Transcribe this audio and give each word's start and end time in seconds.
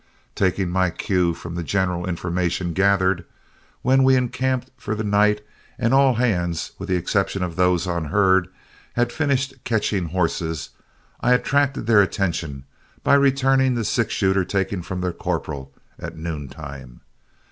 Taking 0.33 0.71
my 0.71 0.89
cue 0.89 1.35
from 1.35 1.53
the 1.53 1.61
general 1.61 2.09
information 2.09 2.73
gathered, 2.73 3.23
when 3.83 4.03
we 4.03 4.15
encamped 4.15 4.71
for 4.75 4.95
the 4.95 5.03
night 5.03 5.45
and 5.77 5.93
all 5.93 6.15
hands, 6.15 6.71
with 6.79 6.89
the 6.89 6.95
exception 6.95 7.43
of 7.43 7.55
those 7.55 7.85
on 7.85 8.05
herd, 8.05 8.47
had 8.93 9.11
finished 9.11 9.63
catching 9.63 10.05
horses, 10.07 10.71
I 11.19 11.33
attracted 11.33 11.85
their 11.85 12.01
attention 12.01 12.63
by 13.03 13.13
returning 13.13 13.75
the 13.75 13.85
six 13.85 14.11
shooter 14.15 14.43
taken 14.43 14.81
from 14.81 15.01
their 15.01 15.13
corporal 15.13 15.71
at 15.99 16.17
noontime. 16.17 17.01